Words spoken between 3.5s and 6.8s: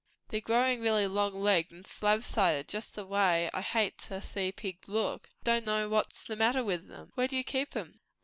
I hate to see pigs look. I don' know what's the matter